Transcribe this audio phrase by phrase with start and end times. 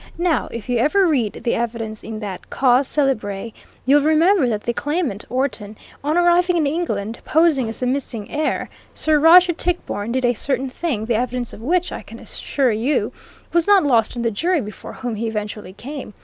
[0.17, 3.53] Now, if you ever read the evidence in that cause célèbre,
[3.85, 8.67] you'll remember that the claimant, Orton, on arriving in England, posing as the missing heir,
[8.95, 13.11] Sir Roger Tichborne, did a certain thing, the evidence of which, I can assure you,
[13.53, 16.15] was not lost on the jury before whom he eventually came.